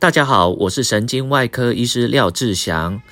[0.00, 3.02] 大家好，我是神经外科医师廖志祥。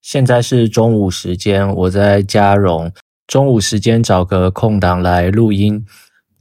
[0.00, 2.92] 现在是中午时间，我在嘉荣。
[3.26, 5.84] 中午时间找个空档来录音，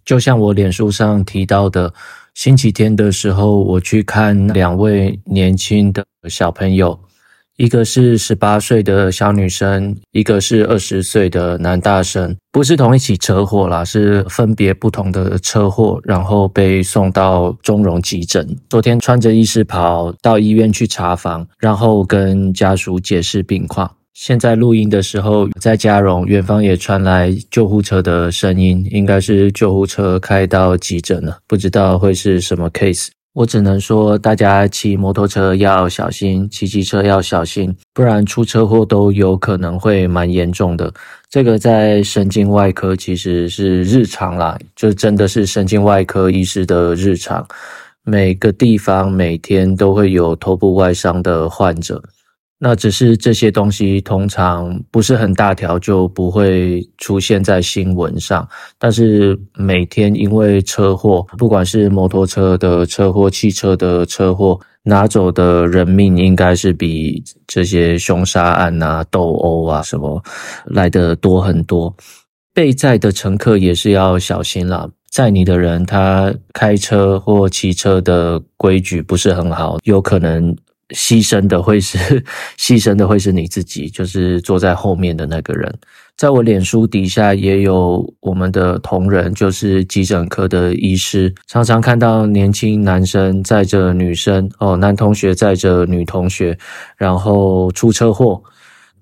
[0.05, 1.91] 就像我脸书上提到的，
[2.35, 6.99] 星期天的时候我去看两位年轻的小朋友，
[7.57, 18.47] 一个是十八岁的小女生，一个是二十岁的男大生，不是同一起车祸啦，是分别不同的车祸，然后被送到中荣急诊。
[18.69, 23.91] 昨天穿着医师袍到医院去查房，然后跟家属解释病况。
[24.13, 33.07] 现在录音的时候，在嘉荣，远方也传来救护车的声音，应该是救护车开到急诊了，不知道会是什么 case。
[33.37, 40.91] 我只能说，大家骑摩托车要小心，骑机车要小心，不然出车祸都有可能会蛮严重的。
[41.29, 47.47] 这个在神经外科其实是日常啦，就真的是神经外科医师的日常，
[48.03, 52.01] 每个地方每天都会有头部外伤的患者。
[52.59, 58.47] 那只是这些东西通常不是很大条，就不会出现在新闻上。
[58.79, 70.19] 但是每天因为车祸，不管是摩托车的车祸、汽车的车祸，拿走的人命应该是比这些凶杀案啊、斗殴啊什么
[70.65, 71.95] 来的多很多。
[72.55, 80.55] 被载的乘客也是要小心啦，载你的人他开车或骑车的规矩不是很好，有可能。
[80.95, 81.97] 牺牲的会是
[82.57, 85.73] 牺牲的会是你自己，就是坐在后面的那个人。
[86.15, 96.57] 在我脸书底下也有我们的同仁，就是急诊科的医师，常常看到年轻男生载着女生，哦，男同学载着女同学，
[96.97, 98.41] 然后出车祸，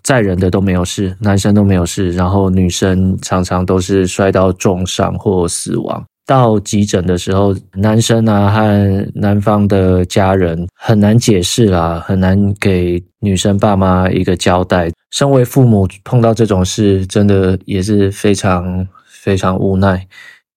[0.03, 6.05] 载人的都没有事，男生都没有事，然后女生常常都是摔到重伤或死亡。
[6.25, 14.91] 到急诊的时候，男生啊和男方的家人很难解释啦，很难给女生爸妈一个交代。
[15.11, 20.07] 身为父母碰到这种事，真的也是非常非常无奈。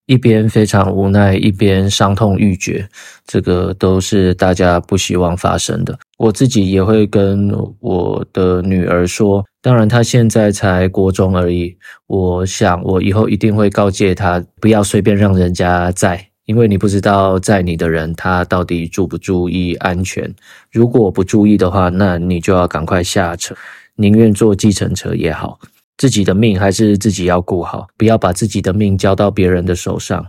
[0.06, 2.88] 一边非常无奈，一边伤痛欲绝，
[3.26, 5.98] 这个都是大家不希望发生的。
[6.18, 11.76] 我自己也会跟我的女儿说，当然她现在才国中而已。
[12.06, 20.34] 我想我以后一定会告诫她，不要随便让人家载，因为你不知道载你的人他到底注不注意安全。
[20.72, 23.54] 如果不注意的话，那你就要赶快下车，
[23.96, 25.60] 宁愿坐计程车也好。
[25.96, 30.26] 自己的命还是自己要顾好，不要把自己的命交到别人的手上。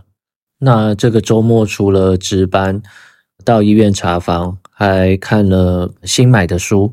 [0.58, 2.82] 那这个周末除了值班，
[3.44, 6.90] 到医院查房，还看了新买的书。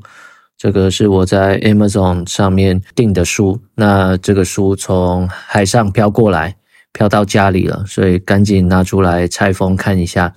[0.58, 3.58] 这个是我在 Amazon 上面订的书。
[3.76, 6.54] 那这个书从海上飘过来，
[6.92, 10.34] 飘到家里了，所以赶紧拿出来拆封看一下。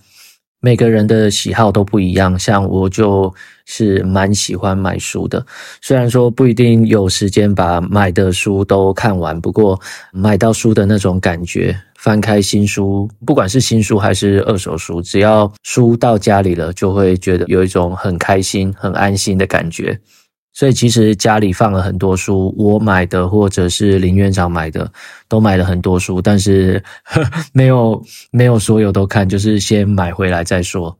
[0.60, 3.32] 每个人的喜好都不一样，像我就
[3.65, 5.44] 是蛮喜欢买书的，
[5.81, 9.81] 虽然说不一定有时间把买的书都看完，不过
[10.12, 19.98] 买到书的那种感觉，翻开新书，不管是新书还是二手书，只要书到家里了，就会觉得有一种很开心、很安心的感觉。
[20.53, 24.91] 所以其实家里放了很多书，我买的或者是林院长买的，
[25.28, 27.22] 都买了很多书，但是呵
[27.53, 30.99] 没有没有所有都看，就是先买回来再说。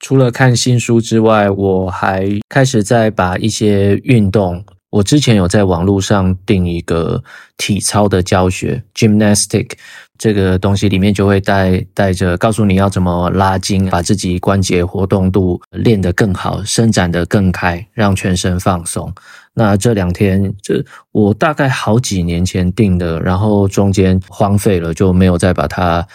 [0.00, 4.64] 除了看新书之外，我还开始在把一些运动。
[4.92, 7.24] 我之前有在网络上订一个
[7.56, 9.70] 体操的教学，gymnastic
[10.18, 19.10] 这个东西里面就会带带着告诉你要怎么拉筋，把自己关节活动度练得更好，伸展得更开，让全身放松。
[19.54, 26.06] 那这两天，这我大概好几年前订的，然后中间荒废了，就没有再把它。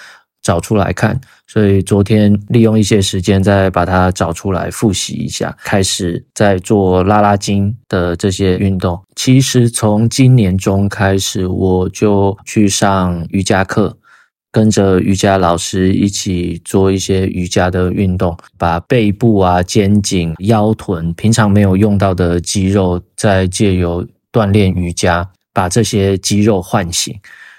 [0.47, 8.97] 找出来看，所以昨天利用一些时间再把它找出来复习一下，开始在做拉拉筋的这些运动。
[9.17, 13.97] 其实从今年中开始，我就去上瑜伽课，
[14.49, 27.13] 跟着瑜伽老师一起做一些瑜伽的运动，把背部啊、肩颈、腰臀平常没有用到的肌肉，再借由锻炼瑜伽，把这些肌肉唤醒。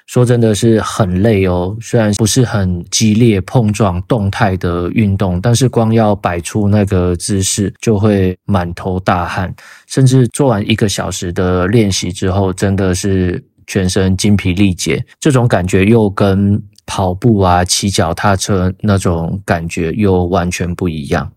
[0.09, 9.55] 说真的是很累哦，虽然不是很激烈碰撞动态的运动，但是光要摆出那个姿势就会满头大汗，
[9.87, 15.05] 甚至做完一个小时的练习之后，真的是全身精疲力竭。
[15.21, 21.31] 这种感觉又跟跑步啊、骑脚踏车那种感觉又完全不一样。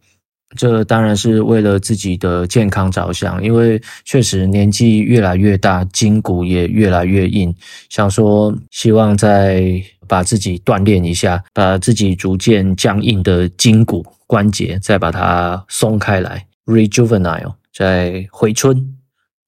[0.57, 7.53] 这当然是为了自己的健康着想，因为确实年纪越来越大，筋骨也越来越硬，
[7.89, 19.00] 想说希望再把自己锻炼一下，把自己逐渐僵硬的筋骨关节再把它松开来，rejuvenile，再回春。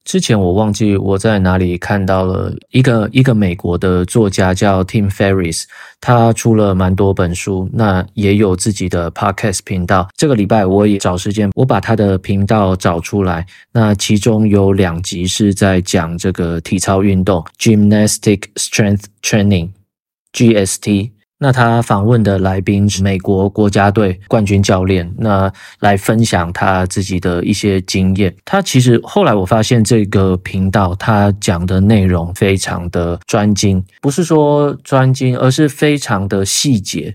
[0.04, 5.64] 之前我忘记我在哪里看到了一个一个美国的作家叫 Tim Ferriss，
[6.02, 10.10] 他出了蛮多本书，那也有自己的 podcast 频道。
[10.18, 13.46] 这个礼拜我也找时间，我把他的频道找出来。
[13.72, 21.12] 那其中有两集是在讲这个体操运动，Gymnastic Strength Training，GST。
[21.44, 25.52] 那他访问的来宾是美国国家队冠军教练，那
[25.82, 28.34] 来分享他自己的一些经验。
[28.46, 37.14] 他其实后来我发现这个频道他讲的内容非常的专精，不是说专精，而是非常的细节。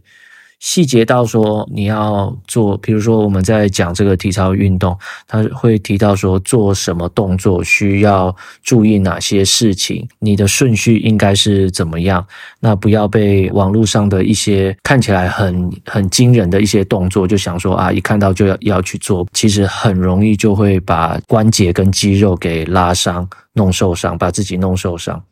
[0.60, 4.96] 细节到说你要做，比如说我们在讲这个体操运动，
[5.26, 12.26] 他会提到说做什么动作需要注意哪些事情，你的顺序应该是怎么样，
[12.58, 25.22] 那不要被网络上的一些看起来很很惊人的一些动作，就想说啊，一看到就要要去做，其实很容易就会把关节跟肌肉给拉伤、弄受伤，把自己弄受伤。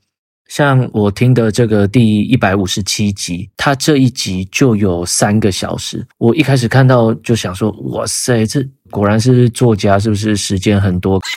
[0.48, 6.06] 像我听的这个第一百五十七集，它这一集就有三个小时。
[6.18, 11.20] 我一开始看到就想说，哇塞，这果然是作家，是不是时间很多？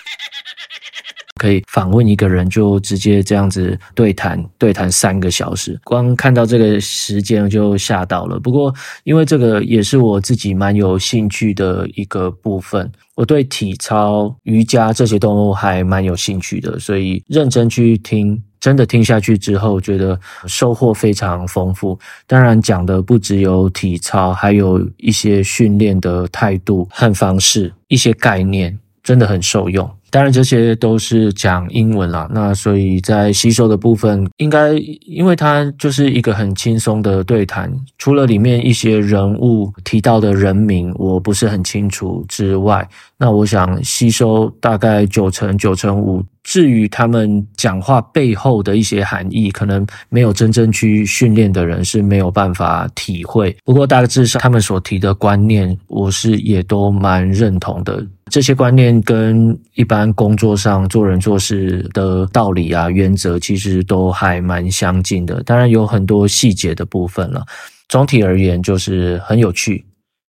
[1.35, 5.79] 可以访问一个人，就直接这样子对谈，对谈三个小时。
[5.85, 8.37] 光看到这个时间就吓到了。
[8.37, 8.75] 不过，
[9.05, 21.97] 因为这个也是我自己蛮有兴趣的一个部分，我对体操、瑜伽这些都还蛮有兴趣的，所以认真去听，真的听下去之后，觉得收获非常丰富。
[22.27, 29.89] 当然，讲的不只有体操，还有一些训练的态度和方式，一些概念，真的很受用。
[30.11, 34.73] 当然，这些都是讲英文啦，那所以在吸收的部分，应该
[35.05, 42.89] 因为它就是一个很轻松的对谈，除了里面一些人物提到的人名我不是很清楚之外，
[43.19, 46.23] 那我想吸收大概九成九成五。
[46.41, 53.55] 至于他们讲话背后的一些含义，可能没有真正去训练的人是没有办法体会。
[53.63, 58.03] 不过大致上他们所提的观念，我是也都蛮认同的。
[58.31, 65.43] 这些观念跟一般工作上做人做事的道理啊、原则，其实都还蛮相近的。
[65.43, 67.45] 当然有很多细节的部分了。
[67.89, 69.85] 总体而言，就是很有趣。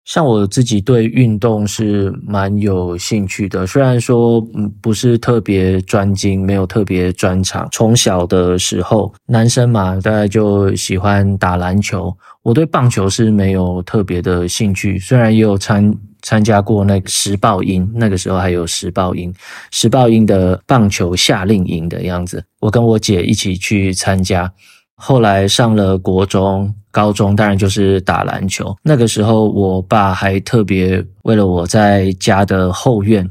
[0.06, 7.68] 像我自己对运动是蛮有兴趣的，虽然说嗯不是特别专精，没有特别专长。
[7.72, 12.16] 从小的时候，男生嘛，大概就喜欢打篮球。
[12.42, 19.34] 我对棒球是没有特别的兴趣，虽然也有参参加过那个时报鹰，那个时候还有时报鹰，
[19.72, 24.52] 时报鹰的棒球夏令营的样子，我跟我姐一起去参加。
[24.96, 26.74] 后来上了国中。
[26.94, 33.28] 高中当然就是打篮球，那个时候我爸还特别为了我在家的后院，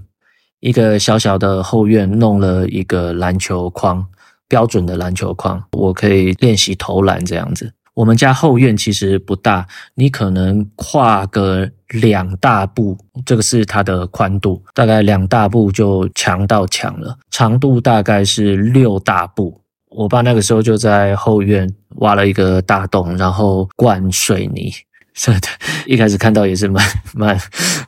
[0.59, 4.05] 一个小小的后院弄了一个篮球框，
[4.49, 7.73] 标准的篮球框，我可以练习投篮这样子。
[7.94, 9.64] 我们家后院其实不大，
[9.94, 19.62] 你可能跨个两大步，这个是它的宽度，大概两大步就墙到墙了，长度大概是六大步。
[19.94, 24.72] 我爸那个时候就在后院挖了一个大洞，然后灌水泥。
[25.14, 25.49] 是的，
[25.87, 26.82] 一开始看到也是蛮
[27.14, 27.38] 蛮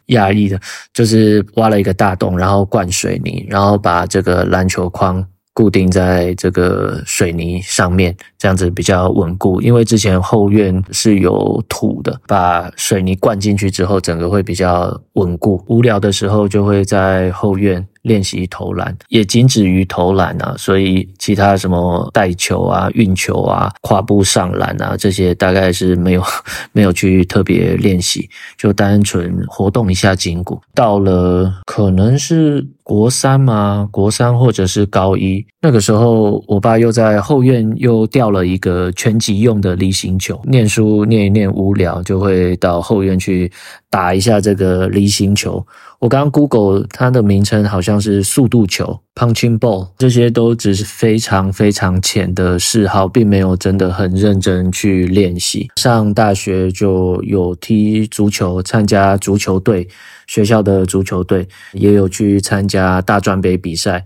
[0.06, 0.60] 压抑的，
[0.92, 5.26] 就是挖了一个大洞，然后灌水泥，然后把这个篮球框。
[5.56, 9.60] 固定在这个水泥上面，这样子比较稳固。
[9.60, 15.64] 因为之前后院是有土的，把水泥灌进去之后，整个会比较稳固。
[15.68, 20.54] 无聊的时候就会在后院练习投篮，也仅止于投篮啊。
[20.56, 26.22] 所以其他什么带球啊、运球啊、跨步上篮啊这些，大概是没有
[26.72, 30.60] 没有去特别练习，就单纯活动一下筋骨。
[30.72, 32.64] 到了可能是。
[32.84, 40.38] 国三嘛，国三或者是高一，那个时候，我爸又在后院又钓了一个拳击用的离心球。
[40.44, 43.50] 念书念一念无聊，就会到后院去
[43.88, 45.66] 打一下这个离心球。
[45.98, 55.70] 我刚刚 Google 它的名称好像是速度球 （punching ball），这些都只是非常非常浅的嗜好，并没有真的很认真去练习。
[55.76, 59.88] 上大学就有踢足球，参加足球队。
[60.26, 64.02] 学校的足球队也有去参加大专杯比赛，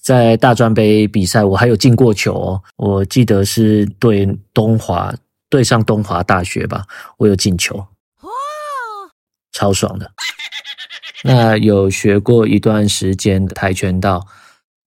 [0.00, 5.14] 在大专杯比赛我还有进过球哦，我记得是对东华，
[5.50, 6.86] 对上东华大学吧，
[7.18, 8.30] 我有进球，哇，
[9.52, 10.10] 超爽的。
[11.22, 14.26] 那有学过一段时间的跆拳道，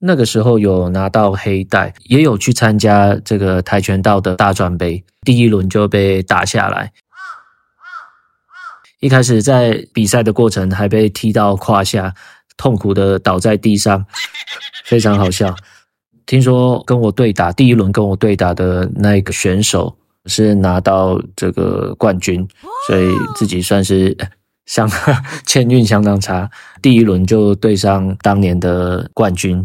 [0.05, 6.91] 那个时候有拿到黑带，也有去参加这个跆拳道的大专杯，第一轮就被打下来。
[8.99, 12.13] 一开始在比赛的过程还被踢到胯下，
[12.57, 14.05] 痛苦的倒在地上，
[14.83, 15.55] 非常好笑。
[16.25, 22.45] 听说跟我对打，第一轮跟我对打的那个选手是拿到这个冠军，
[22.87, 23.07] 所以
[23.37, 24.17] 自己算是。
[24.65, 24.89] 相
[25.45, 26.49] 签运相当差，
[26.81, 29.63] 第一轮就对上当年的冠军。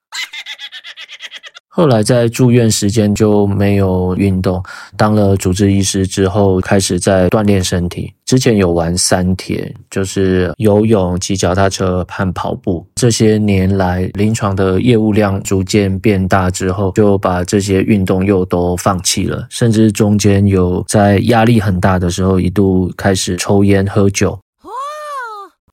[1.71, 4.61] 后来在住院时间就没有运动，
[4.97, 8.13] 当了主治医师之后，开始在锻炼身体。
[8.27, 12.85] 之前有玩三铁，就是游泳、骑脚踏车和跑步。
[12.97, 24.37] 这些年来，临床的业务量逐渐变大之后，就把这些运动又都放弃了，甚至中间有在压力很大的时候，一度开始抽烟喝酒。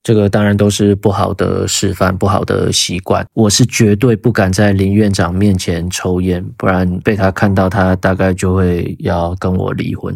[0.05, 3.25] 这个当然都是不好的示范，不好的习惯。
[3.33, 10.15] 我是绝对不敢在林院长面前抽烟，不然被他看到，他大概就会要跟我离婚。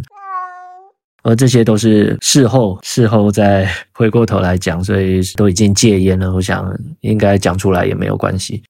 [1.23, 6.31] 而这些都是事后，事后再回过头来讲，所以都已经戒烟了。
[6.35, 8.61] 我想应该讲出来也没有关系。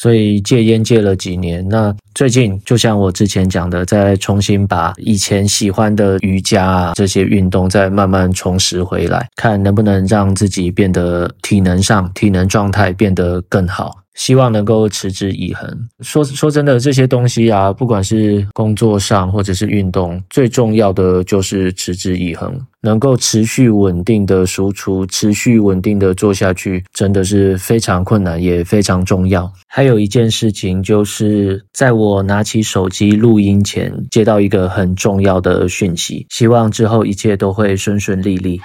[0.00, 13.92] 所以戒烟戒了几年，那最近就像我之前讲的，再重新把以前喜欢的瑜伽啊这些运动再慢慢重拾回来，看能不能让自己变得体能上、体能状态变得更好。
[14.18, 15.88] 希望能够持之以恒。
[16.00, 29.50] 说说真的，这些东西啊，不管是工作上或者是运动，最重要的就是持之以恒，能够持续稳定的输出，持续稳定的做下去，真的是非常困难，也非常重要。
[29.68, 38.60] 还有一件事情，就是在我拿起手机录音前，接到一个很重要的讯息，希望之后一切都会顺顺利利。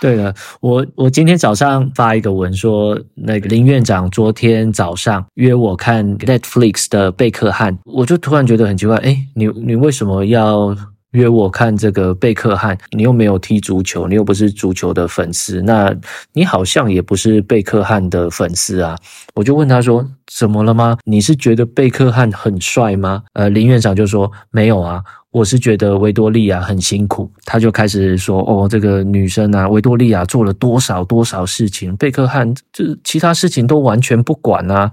[0.00, 10.74] 对了，我我今天早上发一个文说，那个林院长昨天早上约我看 Netflix 的贝克汉，我就突然觉得很奇怪，诶，你你为什么要
[11.10, 12.78] 约我看这个贝克汉？
[12.92, 15.94] 你又没有踢足球，你又不是足球的粉丝，那
[16.32, 18.96] 你好像也不是贝克汉的粉丝啊。
[19.34, 20.96] 我就问他说，怎么了吗？
[21.04, 23.22] 你是觉得贝克汉很帅吗？
[23.34, 25.02] 呃，林院长就说没有啊。
[25.32, 34.90] 我是觉得维多利亚很辛苦，他就开始说：“哦，这个女生啊，维多利亚做了多少多少事情，贝克汉这其他事情都完全不管啊。”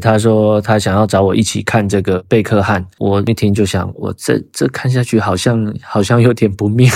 [0.00, 6.88] 他说他想要找我一起看这个贝克汉，我那天就想，我这这看下去好像好像有点不妙。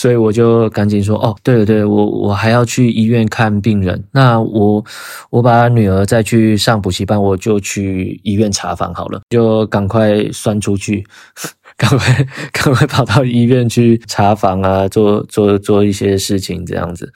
[0.00, 4.02] 所以我就赶紧说哦，对了对了，我我还要去医院看病人。
[4.12, 4.82] 那我
[5.28, 11.04] 我把女儿再去上补习班，我就去医院查房好了，就赶快钻出去，
[11.76, 17.12] 赶快 赶快跑到医院去查房啊，做做做一些事情这样子。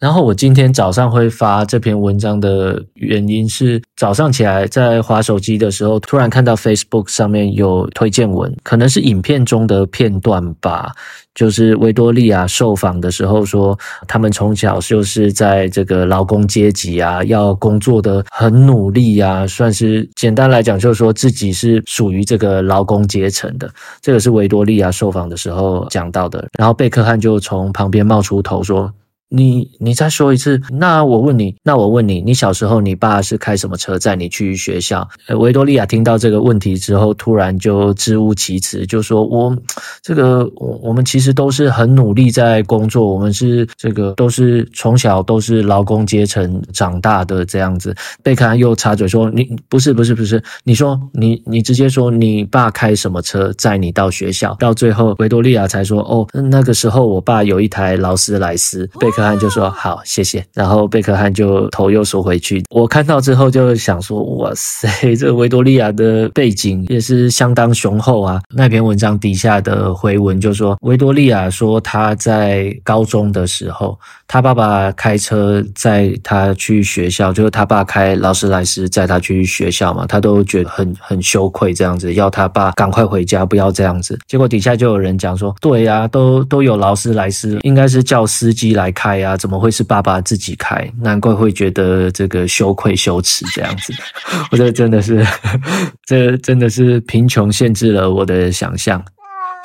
[0.00, 10.94] 然后我今天早上会发这篇文章的原因是，早上起来在滑手机的时候，突然看到 Facebook 上面有推荐文，可能是影片中的片段吧。
[11.36, 13.78] 就是维多利亚受访的时候说，
[14.08, 23.70] 他们从小就是在这个劳工阶级啊，要工作的很努力啊，算是简单来讲，就是说自己是属于这个劳工阶层的。
[24.00, 26.48] 这个是维多利亚受访的时候讲到的。
[26.58, 28.92] 然后贝克汉就从旁边冒出头说。
[29.28, 35.06] 你你再说一次，那我问你，那我问你，你小时候你爸是开什么车载你去学校？
[35.38, 39.56] 维多利亚听到这个问题之后，突然就支吾其词，就说：“我
[40.00, 47.92] 这个我我们其实都是很努力在工作，我们是这个都是从小都是劳工阶层长大的这样子。”
[48.22, 60.44] 贝克汉又插嘴说：“你不是不是不是，你说你你直接说你爸开什么车载你到学校？”到最后，维多利亚才说：“哦，那个时候我爸有一台劳斯莱斯。”贝克汉就说好，谢谢。
[60.52, 62.62] 然后贝克汉就头又缩回去。
[62.68, 68.42] 我看到之后就想说，哇塞， 这维多利亚的背景也是相当雄厚啊。
[68.54, 84.18] 那篇文章底下的回文就说，维多利亚说他在高中的时候，他爸爸开车载他去学校，就是他爸开劳斯莱斯载他去学校嘛，他都觉得很很羞愧这样子，要他爸赶快回家，不要这样子。
[84.28, 89.05] 结果底下就有人讲说，对呀，都都有劳斯莱斯，应该是叫司机来开。
[89.06, 90.90] 开啊，怎么会是爸爸自己开？
[91.00, 93.92] 难怪会觉得这个羞愧羞耻这样子。
[94.50, 95.24] 我觉得真的是，
[96.04, 99.00] 这真的是贫穷限制了我的想象。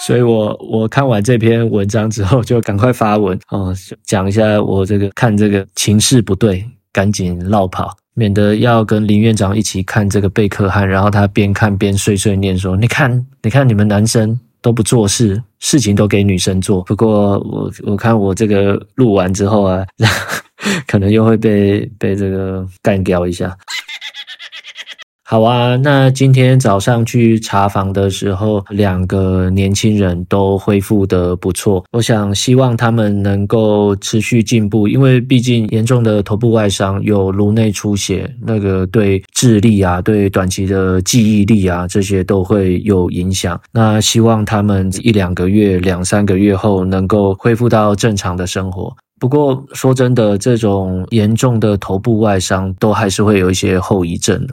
[0.05, 16.81] 所以我我看完这篇文章之后，就赶快发文哦，讲一下我这个看这个情势不对，赶紧落跑，免得要跟林院长一起看这个贝克汉，然后他边看边碎碎念说：“你看，你看你们男生。”都不做事，事情都给女生做。
[16.83, 19.85] 不过我我看我这个录完之后啊，
[20.87, 23.55] 可能又会被被这个干掉一下。
[25.31, 31.81] 好啊，那今天早上去查房的时候，两个年轻人都恢复得不错。
[31.93, 43.57] 我想希望他们能够持续进步，因为毕竟严重的头部外伤有颅内出血，那个对智力啊、对短期的记忆力啊这些都会有影响。
[43.71, 48.93] 那希望他们一两个月、两三个月后能够恢复到正常的生活。
[49.21, 54.45] 不过说真的，这种严重的头部外伤都还是会有一些后遗症，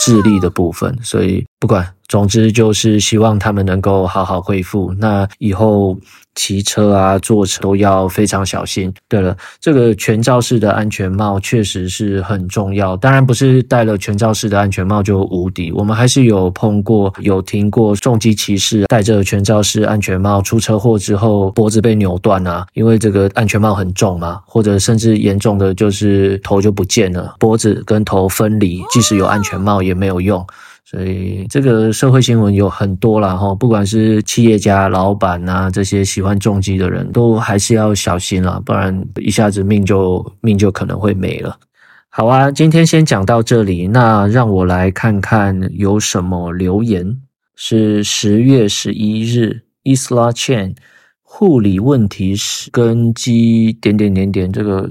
[0.00, 1.86] 智力的部分，所以不管。
[2.08, 4.94] 总之就是希望他们能够好好恢复。
[4.96, 5.98] 那以后
[6.36, 8.92] 骑车啊、坐车都要非常小心。
[9.08, 12.96] 对了，这个全罩式的安全帽确实是很重要。
[12.96, 15.72] 当然不是戴了全罩式的安全帽就无敌。
[15.72, 30.46] 我们还是有碰过、有听过重机骑士戴着全罩式安全帽出车祸之后脖子被扭断啊，因为这个安全帽很重嘛，或者甚至严重的就是头就不见了，脖子跟头分离，即使有安全帽也没有用。
[30.88, 41.58] 所以这个社会新闻有很多啦齁，不管是企业家、老板啊，这些喜欢重机的人都还是要小心啦，不然一下子命就命就可能会没了。
[42.08, 47.20] 好啊，今天先讲到这里，那让我来看看有什么留言。
[47.56, 50.76] 是十月十一日，Isla Chen，
[51.20, 54.88] 护理问题是根基点点点点，这个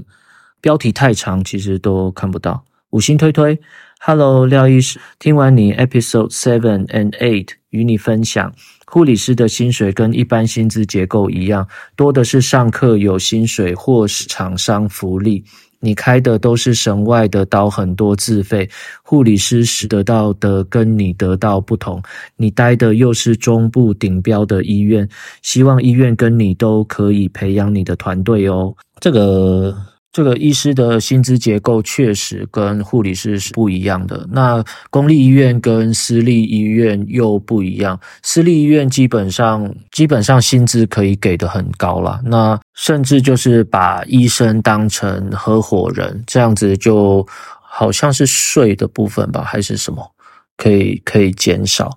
[0.59, 2.64] 标题太长，其实都看不到。
[2.91, 3.59] 五星推推。
[3.99, 8.53] Hello，廖医师，听完你 Episode Seven and Eight，与你分享，
[8.85, 15.43] 护理师的薪水跟一般薪资结构一样，多的是上课有薪水或是厂商福利。
[15.79, 18.69] 你开的都是神外的刀，很多自费。
[19.03, 22.01] 护理师时得到的跟你得到不同，
[22.37, 25.07] 你待的又是中部顶标的医院，
[25.41, 28.75] 希望医院跟你都可以培养你的团队哦。
[28.99, 29.75] 这个。
[30.15, 34.25] 这个医师的薪资结构确实跟护理师是不一样的。
[34.31, 37.99] 那公立医院跟私立医院又不一样。
[38.23, 47.27] 私立医院基本上基本上薪资可以给得很高啦，那甚至就是把医生当成合伙人，这样子就
[47.61, 50.09] 好像是税的部分吧，还是什么
[50.55, 51.91] 可以可以减少？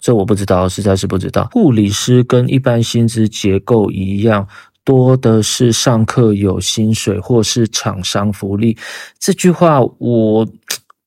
[0.00, 1.48] 这我不知道，实在是不知道。
[1.50, 4.46] 护理师跟一般薪资结构一样。
[4.84, 8.76] 多的是上课有薪水或是厂商福利，
[9.18, 10.46] 这句话我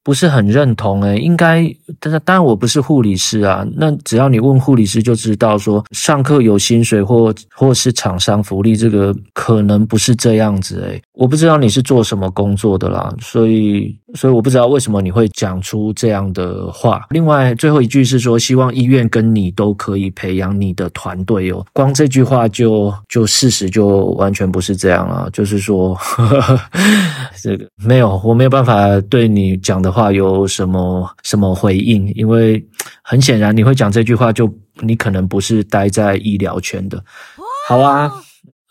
[0.03, 1.65] 不是很认同诶，应该，
[1.99, 13.97] 但是当然我不是护理师啊，那只要你问护理师就知道说，上课有薪水或或是厂商福利，这个可能不是这样子诶，我不知道你是做什么工作的啦，所以。
[14.15, 17.05] 所以我不知道为什么你会讲出这样的话。
[17.09, 21.65] 另外，最后一句是说，希望医院跟你都可以培养你的团队哦。
[21.73, 25.27] 光这句话就就事实就完全不是这样啊。
[25.33, 26.59] 就是说，呵 呵
[27.41, 32.63] 这个没有，我没有办法对你讲的话有什么什么回应，因为
[33.01, 37.03] 很显然你会讲这句话，就你可能不是待在医疗圈的。
[37.67, 38.11] 好啊，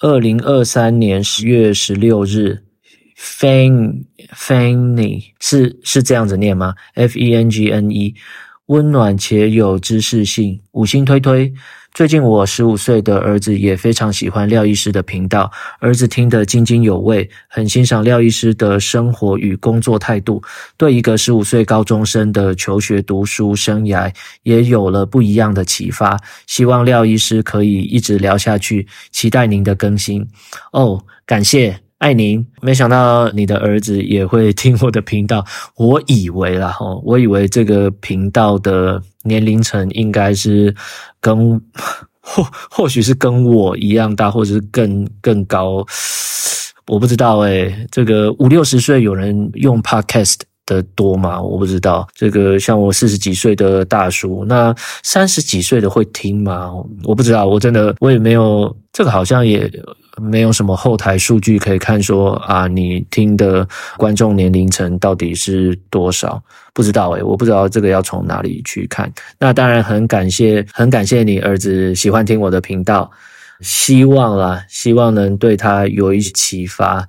[0.01, 2.63] 二零二三年十月十六日。
[3.23, 4.03] Feng
[4.35, 8.13] Fenny 是是这样子念吗？F E N G N E，
[8.67, 11.53] 温暖且有知识性，五星推推。
[11.95, 20.43] 最近我十五岁的儿子也非常喜欢廖医师的频道，儿子听得津津有味，很欣赏廖医师的生活与工作态度，
[20.77, 26.19] 对一个十五岁高中生的求学读书生涯也有了不一样的启发。
[26.49, 30.27] 希望廖医师可以一直聊下去，期待您的更新。
[30.73, 31.79] 哦，感谢。
[32.03, 35.45] 爱您，没想到你的儿子也会听我的频道。
[35.79, 40.75] 我以为啦，齁，我以为这个频道的年龄层应该是
[41.21, 41.61] 跟
[42.21, 45.87] 或或许是跟我一样大，或者是更更高。
[46.89, 51.41] 我不知道诶，这个五六十岁有人用 Podcast 的多吗？
[51.41, 52.09] 我不知道。
[52.17, 56.73] 这个像我四十几岁的大叔，那三十几岁的会听吗？
[57.05, 58.77] 我不知道，我真的我也没有。
[58.93, 59.71] 这个好像也。
[60.21, 66.43] 没有什么后台数据可以看说，啊，你听的观众年龄层到底是多少？
[66.75, 69.11] 不知道诶，我不知道这个要从哪里去看。
[69.39, 73.11] 那当然很感谢，很感谢你儿子喜欢听我的频道，
[73.61, 77.07] 希望啦，希望能对他有一些启发。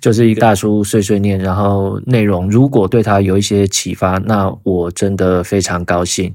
[0.00, 6.32] 就是一个大叔碎碎念，然后内容如果对他有一些启发，那我真的非常高兴。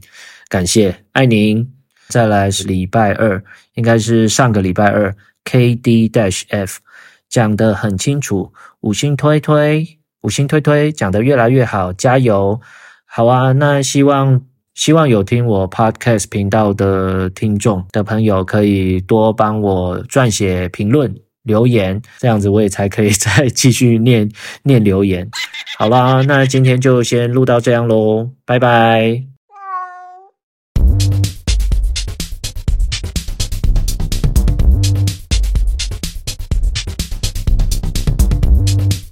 [0.50, 1.66] 感谢，爱您。
[2.08, 5.14] 再来是礼拜二，应该是上个礼拜二。
[5.46, 6.80] K D dash F
[7.30, 12.60] 讲得很清楚，五星推推，五星推推，讲得越来越好，加油！
[13.06, 14.42] 好啊，那希望
[14.74, 24.30] 希望有听我 Podcast 频道的听众的朋友，可以多帮我撰写评论留言，这样子我也才可以再继续念
[24.64, 25.30] 念留言。
[25.78, 29.35] 好啦，那今天就先录到这样喽，拜拜。